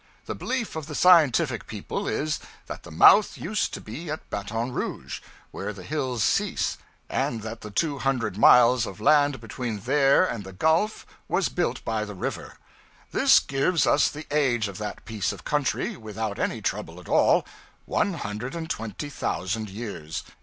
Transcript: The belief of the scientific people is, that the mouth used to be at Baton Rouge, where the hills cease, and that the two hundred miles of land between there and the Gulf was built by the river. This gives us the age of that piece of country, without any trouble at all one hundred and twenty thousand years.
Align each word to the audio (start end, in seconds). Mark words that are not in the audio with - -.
The 0.25 0.33
belief 0.33 0.75
of 0.75 0.87
the 0.87 0.95
scientific 0.95 1.67
people 1.67 2.07
is, 2.07 2.39
that 2.65 2.81
the 2.81 2.89
mouth 2.89 3.37
used 3.37 3.71
to 3.75 3.79
be 3.81 4.09
at 4.09 4.27
Baton 4.31 4.71
Rouge, 4.71 5.19
where 5.51 5.71
the 5.73 5.83
hills 5.83 6.23
cease, 6.23 6.79
and 7.07 7.43
that 7.43 7.61
the 7.61 7.69
two 7.69 7.99
hundred 7.99 8.35
miles 8.35 8.87
of 8.87 8.99
land 8.99 9.39
between 9.39 9.81
there 9.81 10.25
and 10.25 10.43
the 10.43 10.53
Gulf 10.53 11.05
was 11.27 11.49
built 11.49 11.85
by 11.85 12.03
the 12.03 12.15
river. 12.15 12.57
This 13.11 13.39
gives 13.39 13.85
us 13.85 14.09
the 14.09 14.25
age 14.31 14.67
of 14.67 14.79
that 14.79 15.05
piece 15.05 15.31
of 15.31 15.43
country, 15.45 15.95
without 15.95 16.39
any 16.39 16.63
trouble 16.63 16.99
at 16.99 17.07
all 17.07 17.45
one 17.85 18.15
hundred 18.15 18.55
and 18.55 18.67
twenty 18.71 19.07
thousand 19.07 19.69
years. 19.69 20.23